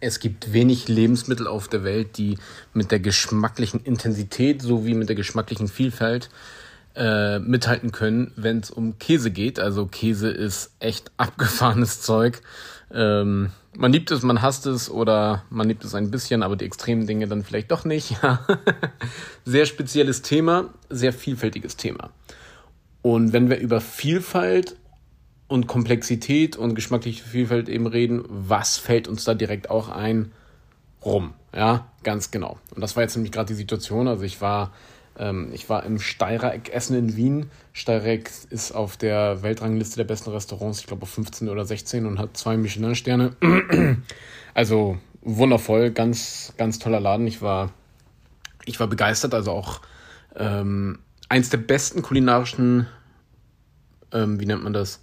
[0.00, 2.38] es gibt wenig Lebensmittel auf der Welt, die
[2.72, 6.30] mit der geschmacklichen Intensität sowie mit der geschmacklichen Vielfalt
[6.96, 9.60] äh, mithalten können, wenn es um Käse geht.
[9.60, 12.40] Also Käse ist echt abgefahrenes Zeug.
[12.92, 16.64] Ähm, man liebt es, man hasst es oder man liebt es ein bisschen, aber die
[16.64, 18.16] extremen Dinge dann vielleicht doch nicht.
[19.44, 22.10] sehr spezielles Thema, sehr vielfältiges Thema.
[23.02, 24.76] Und wenn wir über Vielfalt
[25.50, 30.30] und Komplexität und geschmackliche Vielfalt eben reden, was fällt uns da direkt auch ein?
[31.04, 31.34] Rum.
[31.52, 32.60] Ja, ganz genau.
[32.72, 34.06] Und das war jetzt nämlich gerade die Situation.
[34.06, 34.72] Also ich war,
[35.18, 37.50] ähm, ich war im Steireck Essen in Wien.
[37.72, 42.20] Steireck ist auf der Weltrangliste der besten Restaurants, ich glaube auf 15 oder 16 und
[42.20, 43.34] hat zwei Michelin-Sterne.
[44.54, 47.26] also wundervoll, ganz, ganz toller Laden.
[47.26, 47.72] Ich war,
[48.66, 49.80] ich war begeistert, also auch
[50.36, 52.86] ähm, eins der besten kulinarischen,
[54.12, 55.00] ähm, wie nennt man das?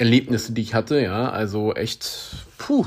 [0.00, 1.28] Erlebnisse, die ich hatte, ja.
[1.30, 2.86] Also echt, puh,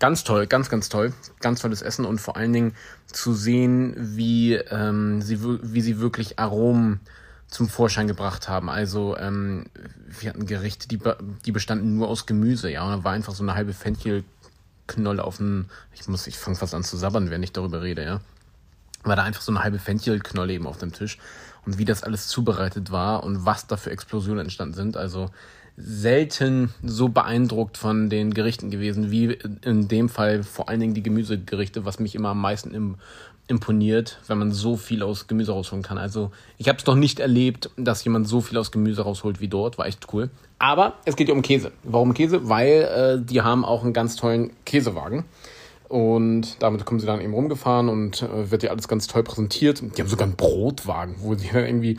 [0.00, 1.14] ganz toll, ganz, ganz toll.
[1.40, 2.74] Ganz tolles Essen und vor allen Dingen
[3.06, 7.00] zu sehen, wie, ähm, sie, wie sie wirklich Aromen
[7.46, 8.68] zum Vorschein gebracht haben.
[8.68, 9.66] Also ähm,
[10.08, 10.98] wir hatten Gerichte, die,
[11.46, 12.84] die bestanden nur aus Gemüse, ja.
[12.84, 16.74] Und da war einfach so eine halbe Fenchelknolle auf dem, ich muss, ich fange fast
[16.74, 18.20] an zu sabbern, wenn ich darüber rede, ja.
[19.04, 21.18] War da einfach so eine halbe Fenchelknolle eben auf dem Tisch.
[21.64, 24.96] Und wie das alles zubereitet war und was da für Explosionen entstanden sind.
[24.96, 25.30] Also
[25.76, 31.02] selten so beeindruckt von den Gerichten gewesen, wie in dem Fall vor allen Dingen die
[31.02, 32.96] Gemüsegerichte, was mich immer am meisten im,
[33.48, 35.98] imponiert, wenn man so viel aus Gemüse rausholen kann.
[35.98, 39.48] Also ich habe es noch nicht erlebt, dass jemand so viel aus Gemüse rausholt wie
[39.48, 40.30] dort, war echt cool.
[40.58, 41.72] Aber es geht ja um Käse.
[41.82, 42.48] Warum Käse?
[42.48, 45.24] Weil äh, die haben auch einen ganz tollen Käsewagen.
[45.88, 49.82] Und damit kommen sie dann eben rumgefahren und äh, wird ja alles ganz toll präsentiert.
[49.82, 51.98] Die haben sogar einen Brotwagen, wo sie irgendwie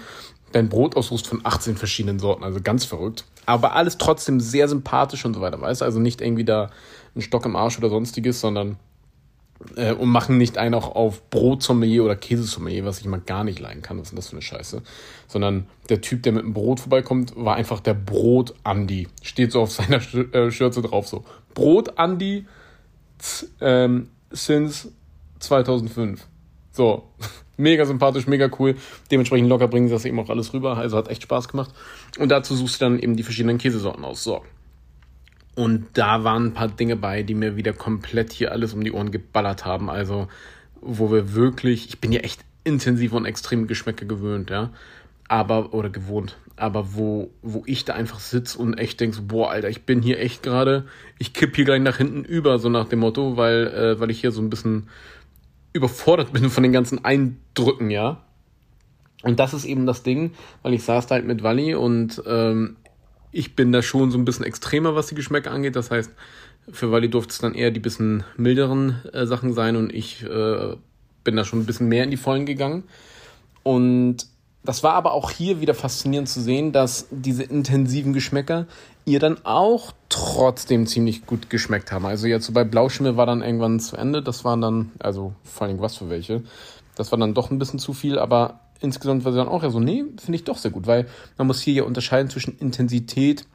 [0.53, 2.43] dein Brot aussuchst von 18 verschiedenen Sorten.
[2.43, 5.85] Also ganz verrückt aber alles trotzdem sehr sympathisch und so weiter, weißt du?
[5.85, 6.69] Also nicht irgendwie da
[7.15, 8.77] ein Stock im Arsch oder sonstiges, sondern
[9.75, 13.59] äh, und machen nicht einen auch auf Brotsommelier oder Käsesommelier, was ich mal gar nicht
[13.59, 13.97] leiden kann.
[13.97, 14.81] Was ist denn das für eine Scheiße?
[15.27, 19.07] Sondern der Typ, der mit dem Brot vorbeikommt, war einfach der Brot-Andi.
[19.21, 21.23] Steht so auf seiner Sch äh, Schürze drauf so.
[21.53, 22.45] Brot-Andi
[23.61, 24.91] ähm, since
[25.39, 26.27] 2005.
[26.73, 27.07] So,
[27.57, 28.75] mega sympathisch, mega cool.
[29.09, 30.77] Dementsprechend locker bringen sie das eben auch alles rüber.
[30.77, 31.71] Also hat echt Spaß gemacht.
[32.19, 34.23] Und dazu suchst du dann eben die verschiedenen Käsesorten aus.
[34.23, 34.43] So.
[35.55, 38.91] Und da waren ein paar Dinge bei, die mir wieder komplett hier alles um die
[38.91, 39.89] Ohren geballert haben.
[39.89, 40.27] Also,
[40.81, 44.71] wo wir wirklich, ich bin ja echt intensiv und extrem Geschmäcke gewöhnt, ja.
[45.27, 46.37] Aber, oder gewohnt.
[46.55, 50.01] Aber wo, wo ich da einfach sitze und echt denk so, boah, Alter, ich bin
[50.01, 50.85] hier echt gerade,
[51.17, 54.21] ich kipp hier gleich nach hinten über, so nach dem Motto, weil, äh, weil ich
[54.21, 54.87] hier so ein bisschen
[55.73, 58.23] überfordert bin von den ganzen Eindrücken, ja.
[59.23, 62.77] Und das ist eben das Ding, weil ich saß da halt mit Wally und ähm,
[63.31, 65.75] ich bin da schon so ein bisschen extremer, was die Geschmäcker angeht.
[65.75, 66.11] Das heißt,
[66.71, 70.75] für Wally durfte es dann eher die bisschen milderen äh, Sachen sein und ich äh,
[71.23, 72.83] bin da schon ein bisschen mehr in die Vollen gegangen.
[73.63, 74.27] Und
[74.63, 78.65] das war aber auch hier wieder faszinierend zu sehen, dass diese intensiven Geschmäcker
[79.05, 82.05] ihr dann auch trotzdem ziemlich gut geschmeckt haben.
[82.05, 84.23] Also jetzt so bei Blauschimmel war dann irgendwann zu Ende.
[84.23, 86.43] Das waren dann, also vor allem was für welche.
[86.95, 89.69] Das war dann doch ein bisschen zu viel, aber insgesamt war sie dann auch ja
[89.69, 91.07] so, nee, finde ich doch sehr gut, weil
[91.37, 93.45] man muss hier ja unterscheiden zwischen Intensität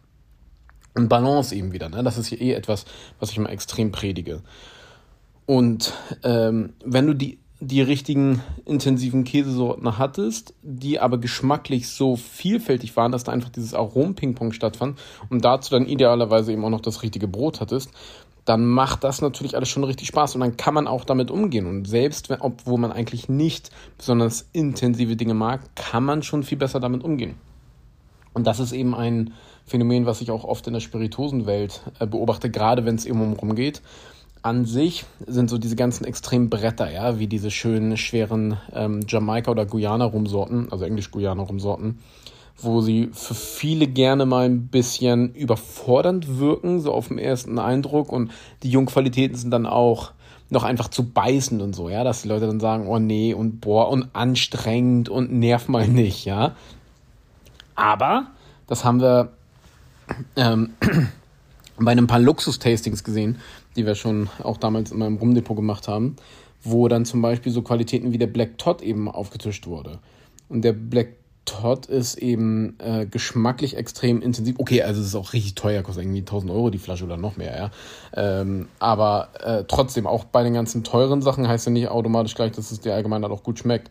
[0.95, 1.89] und Balance eben wieder.
[1.89, 2.03] Ne?
[2.03, 2.85] Das ist hier eh etwas,
[3.19, 4.43] was ich immer extrem predige.
[5.47, 5.95] Und
[6.25, 13.11] ähm, wenn du die die richtigen intensiven Käsesorten hattest, die aber geschmacklich so vielfältig waren,
[13.11, 14.99] dass da einfach dieses Arom-Ping-Pong stattfand
[15.29, 17.91] und dazu dann idealerweise eben auch noch das richtige Brot hattest,
[18.45, 21.67] dann macht das natürlich alles schon richtig Spaß und dann kann man auch damit umgehen.
[21.67, 26.57] Und selbst, wenn, obwohl man eigentlich nicht besonders intensive Dinge mag, kann man schon viel
[26.57, 27.35] besser damit umgehen.
[28.33, 29.35] Und das ist eben ein
[29.67, 33.33] Phänomen, was ich auch oft in der Spiritosenwelt äh, beobachte, gerade wenn es eben um
[33.33, 33.83] rumgeht
[34.43, 39.51] an sich sind so diese ganzen extremen Bretter, ja, wie diese schönen, schweren ähm, Jamaika-
[39.51, 41.99] oder Guyana-Rumsorten, also Englisch-Guyana-Rumsorten,
[42.61, 48.13] wo sie für viele gerne mal ein bisschen überfordernd wirken, so auf den ersten Eindruck.
[48.13, 48.33] Und
[48.63, 50.13] die Jungqualitäten sind dann auch
[50.51, 53.61] noch einfach zu beißen und so, ja, dass die Leute dann sagen, oh nee, und
[53.61, 56.55] boah, und anstrengend und nerv mal nicht, ja.
[57.75, 58.29] Aber
[58.67, 59.31] das haben wir
[60.37, 60.71] ähm,
[61.85, 63.39] bei ein paar Luxus-Tastings gesehen,
[63.77, 66.17] die wir schon auch damals in meinem Rumdepot gemacht haben,
[66.63, 69.99] wo dann zum Beispiel so Qualitäten wie der Black Todd eben aufgetischt wurde.
[70.49, 71.09] Und der Black
[71.49, 74.57] Todd ist eben äh, geschmacklich extrem intensiv.
[74.59, 77.39] Okay, also es ist auch richtig teuer, kostet irgendwie 1000 Euro die Flasche oder noch
[77.39, 77.71] mehr, ja.
[78.15, 82.53] Ähm, aber äh, trotzdem, auch bei den ganzen teuren Sachen heißt ja nicht automatisch gleich,
[82.53, 83.91] dass es dir allgemein dann auch gut schmeckt.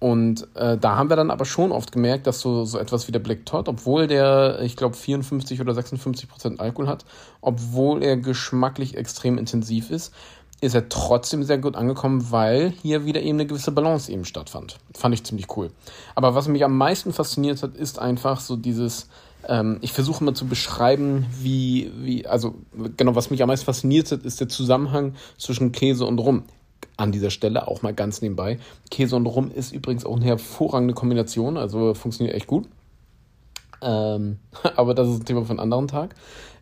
[0.00, 3.12] Und äh, da haben wir dann aber schon oft gemerkt, dass so, so etwas wie
[3.12, 7.04] der Black Todd, obwohl der, ich glaube, 54 oder 56 Prozent Alkohol hat,
[7.40, 10.14] obwohl er geschmacklich extrem intensiv ist,
[10.60, 14.78] ist er trotzdem sehr gut angekommen, weil hier wieder eben eine gewisse Balance eben stattfand.
[14.96, 15.70] Fand ich ziemlich cool.
[16.14, 19.08] Aber was mich am meisten fasziniert hat, ist einfach so dieses,
[19.46, 22.56] ähm, ich versuche mal zu beschreiben, wie, wie, also
[22.96, 26.44] genau, was mich am meisten fasziniert hat, ist der Zusammenhang zwischen Käse und Rum
[26.98, 28.58] an dieser Stelle auch mal ganz nebenbei.
[28.90, 32.68] Käse und Rum ist übrigens auch eine hervorragende Kombination, also funktioniert echt gut.
[33.80, 34.38] Ähm,
[34.76, 36.14] aber das ist ein Thema für einen anderen Tag.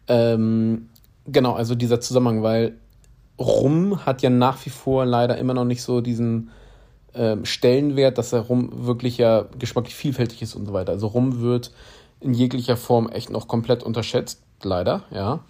[0.07, 0.91] Ähm,
[1.27, 2.77] genau, also dieser Zusammenhang, weil
[3.39, 6.51] Rum hat ja nach wie vor leider immer noch nicht so diesen
[7.15, 10.93] ähm, Stellenwert, dass der Rum wirklich ja geschmacklich vielfältig ist und so weiter.
[10.93, 11.73] Also Rum wird
[12.21, 15.41] in jeglicher Form echt noch komplett unterschätzt, leider, ja.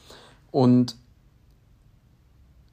[0.52, 0.96] Und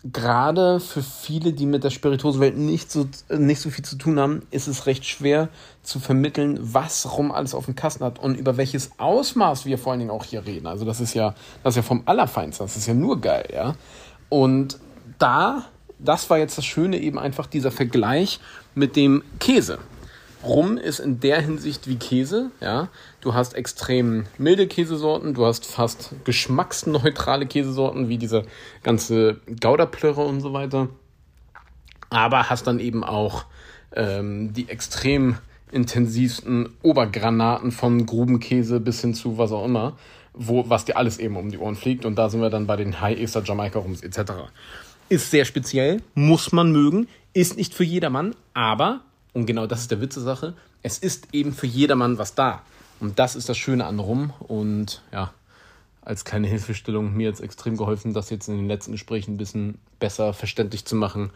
[0.04, 4.42] gerade für viele, die mit der Spirituosewelt nicht so, nicht so viel zu tun haben,
[4.52, 5.48] ist es recht schwer
[5.82, 9.94] zu vermitteln, was rum alles auf dem Kasten hat und über welches Ausmaß wir vor
[9.94, 10.68] allen Dingen auch hier reden.
[10.68, 13.76] Also das ist ja, das ist ja vom Allerfeinsten, das ist ja nur geil, ja.
[14.28, 14.80] Und
[15.20, 15.66] da,
[16.00, 18.40] das war jetzt das Schöne, eben einfach dieser Vergleich
[18.76, 19.80] mit dem Käse.
[20.44, 22.90] Rum ist in der Hinsicht wie Käse, ja.
[23.24, 28.44] Du hast extrem milde Käsesorten, du hast fast geschmacksneutrale Käsesorten, wie diese
[28.84, 30.90] ganze Gouda-Plörre und so weiter.
[32.10, 33.46] Aber hast dann eben auch
[33.96, 35.38] ähm, die extrem
[35.72, 39.96] intensivsten Obergranaten von Grubenkäse bis hin zu was auch immer,
[40.34, 42.04] wo, was dir alles eben um die Ohren fliegt.
[42.04, 44.34] Und da sind wir dann bei den High Easter Jamaika Rums etc.
[45.08, 49.00] Ist sehr speziell, muss man mögen, ist nicht für jedermann, aber
[49.32, 50.56] und genau das ist der Witz der Sache.
[50.82, 52.64] Es ist eben für jedermann was da.
[53.04, 54.32] Und das ist das Schöne an Rum.
[54.40, 55.34] Und ja,
[56.04, 59.78] als kleine Hilfestellung mir jetzt extrem geholfen, das jetzt in den letzten Gesprächen ein bisschen
[60.00, 61.32] besser verständlich zu machen.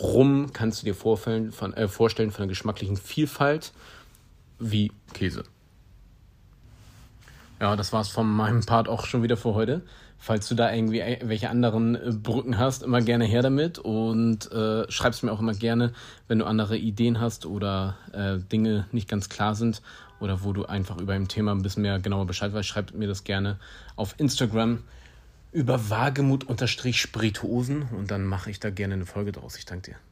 [0.00, 3.72] Rum kannst du dir vorstellen von, äh, vorstellen von der geschmacklichen Vielfalt
[4.60, 5.42] wie Käse.
[7.60, 9.82] Ja, das war's von meinem Part auch schon wieder für heute.
[10.22, 14.84] Falls du da irgendwie welche anderen äh, Brücken hast, immer gerne her damit und äh,
[14.90, 15.94] schreib's mir auch immer gerne,
[16.28, 19.80] wenn du andere Ideen hast oder äh, Dinge nicht ganz klar sind
[20.20, 23.08] oder wo du einfach über ein Thema ein bisschen mehr genauer Bescheid weißt, schreib mir
[23.08, 23.58] das gerne
[23.96, 24.84] auf Instagram
[25.52, 29.56] über Wagemut-Spirituosen und dann mache ich da gerne eine Folge draus.
[29.56, 30.09] Ich danke dir.